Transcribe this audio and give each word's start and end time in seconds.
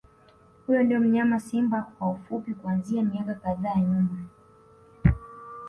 Huyo 0.67 0.83
ndio 0.83 0.99
mnyama 0.99 1.39
Simba 1.39 1.81
kwa 1.81 2.09
ufupi 2.11 2.53
kuanzia 2.53 3.03
miaka 3.03 3.33
kadhaa 3.33 3.75
nyuma 3.75 4.25